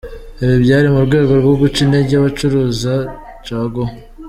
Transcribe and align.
Ibi 0.43 0.55
byari 0.63 0.87
mu 0.93 0.99
rwego 1.07 1.31
rwo 1.41 1.53
guca 1.61 1.79
intege 1.85 2.11
abacuruza 2.15 2.93
caguwa. 3.45 3.89